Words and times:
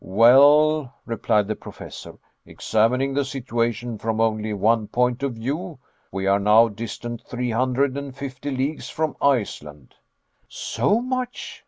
"Well," 0.03 0.95
replied 1.05 1.47
the 1.47 1.55
Professor, 1.55 2.17
"examining 2.43 3.13
the 3.13 3.23
situation 3.23 3.99
from 3.99 4.19
only 4.19 4.51
one 4.51 4.87
point 4.87 5.21
of 5.21 5.33
view, 5.35 5.77
we 6.11 6.25
are 6.25 6.39
now 6.39 6.69
distant 6.69 7.21
three 7.21 7.51
hundred 7.51 7.95
and 7.95 8.17
fifty 8.17 8.49
leagues 8.49 8.89
from 8.89 9.15
Iceland." 9.21 9.93
"So 10.49 11.01
much?" 11.01 11.59